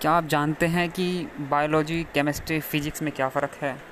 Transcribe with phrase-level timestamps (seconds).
[0.00, 1.06] क्या आप जानते हैं कि
[1.40, 3.80] बायोलॉजी केमिस्ट्री फिजिक्स में क्या फ़र्क है?